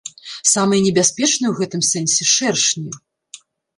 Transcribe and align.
Самыя 0.51 0.79
небяспечныя 0.87 1.49
ў 1.51 1.53
гэтым 1.59 1.81
сэнсе 1.91 2.23
шэршні. 2.35 2.91